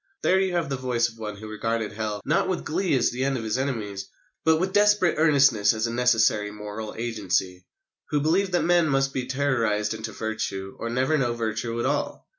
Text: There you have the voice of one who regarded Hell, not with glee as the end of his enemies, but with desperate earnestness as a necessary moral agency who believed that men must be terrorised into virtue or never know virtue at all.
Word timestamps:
There 0.23 0.39
you 0.39 0.53
have 0.53 0.67
the 0.69 0.77
voice 0.77 1.09
of 1.09 1.19
one 1.19 1.35
who 1.37 1.47
regarded 1.47 1.91
Hell, 1.91 2.21
not 2.25 2.49
with 2.49 2.65
glee 2.65 2.95
as 2.97 3.11
the 3.11 3.23
end 3.23 3.37
of 3.37 3.43
his 3.43 3.59
enemies, 3.59 4.07
but 4.43 4.57
with 4.57 4.73
desperate 4.73 5.13
earnestness 5.19 5.75
as 5.75 5.85
a 5.85 5.93
necessary 5.93 6.49
moral 6.49 6.95
agency 6.97 7.67
who 8.09 8.19
believed 8.19 8.51
that 8.53 8.63
men 8.65 8.89
must 8.89 9.13
be 9.13 9.27
terrorised 9.27 9.93
into 9.93 10.11
virtue 10.11 10.75
or 10.79 10.89
never 10.89 11.19
know 11.19 11.33
virtue 11.35 11.79
at 11.79 11.85
all. 11.85 12.25